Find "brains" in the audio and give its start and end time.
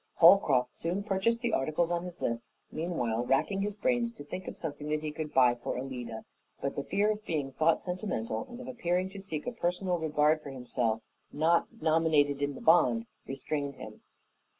3.75-4.11